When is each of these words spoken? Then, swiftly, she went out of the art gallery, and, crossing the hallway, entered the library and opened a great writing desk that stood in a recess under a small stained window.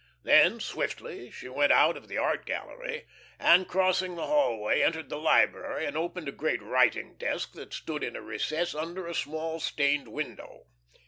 Then, 0.23 0.59
swiftly, 0.59 1.29
she 1.29 1.47
went 1.47 1.71
out 1.71 1.95
of 1.95 2.07
the 2.07 2.17
art 2.17 2.47
gallery, 2.47 3.05
and, 3.37 3.67
crossing 3.67 4.15
the 4.15 4.25
hallway, 4.25 4.81
entered 4.81 5.09
the 5.09 5.19
library 5.19 5.85
and 5.85 5.95
opened 5.95 6.27
a 6.27 6.31
great 6.31 6.63
writing 6.63 7.15
desk 7.17 7.53
that 7.53 7.71
stood 7.71 8.03
in 8.03 8.15
a 8.15 8.21
recess 8.23 8.73
under 8.73 9.05
a 9.05 9.13
small 9.13 9.59
stained 9.59 10.07
window. 10.07 10.65